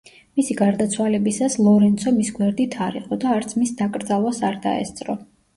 მისი 0.37 0.55
გარდაცვალებისას 0.61 1.57
ლორენცო 1.67 2.13
მის 2.17 2.31
გვერდით 2.39 2.79
არ 2.89 2.97
იყო 3.03 3.21
და 3.25 3.35
არც 3.37 3.55
მის 3.61 3.75
დაკრძალვას 3.83 4.41
არ 4.49 4.59
დაესწრო. 4.69 5.21